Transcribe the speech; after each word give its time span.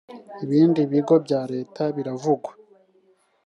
ibindi 0.43 0.81
bigo 0.91 1.15
bya 1.25 1.41
leta 1.53 1.83
biravugwa. 1.95 2.51